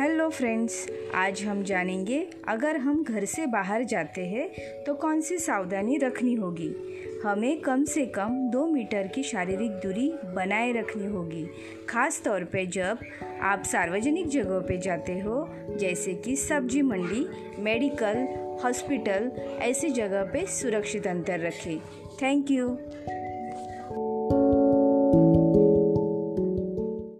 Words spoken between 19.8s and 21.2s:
जगह पे सुरक्षित